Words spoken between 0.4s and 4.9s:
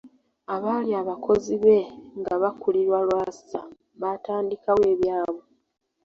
Abaali abakozi be nga bakulirwa Lwasa batandikawo